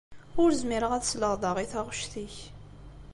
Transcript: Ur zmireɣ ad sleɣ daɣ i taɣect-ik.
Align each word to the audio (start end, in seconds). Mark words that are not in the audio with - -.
Ur 0.41 0.49
zmireɣ 0.61 0.91
ad 0.93 1.03
sleɣ 1.05 1.33
daɣ 1.41 1.57
i 1.59 1.65
taɣect-ik. 1.71 2.35